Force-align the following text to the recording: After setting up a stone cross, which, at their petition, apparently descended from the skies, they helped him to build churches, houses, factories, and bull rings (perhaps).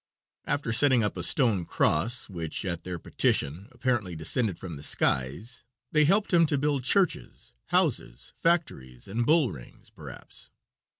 After 0.45 0.73
setting 0.73 1.03
up 1.03 1.15
a 1.15 1.21
stone 1.21 1.63
cross, 1.63 2.27
which, 2.27 2.65
at 2.65 2.83
their 2.85 2.97
petition, 2.97 3.67
apparently 3.71 4.15
descended 4.15 4.57
from 4.57 4.75
the 4.75 4.81
skies, 4.81 5.63
they 5.91 6.05
helped 6.05 6.33
him 6.33 6.47
to 6.47 6.57
build 6.57 6.83
churches, 6.83 7.53
houses, 7.67 8.33
factories, 8.35 9.07
and 9.07 9.27
bull 9.27 9.51
rings 9.51 9.91
(perhaps). 9.91 10.49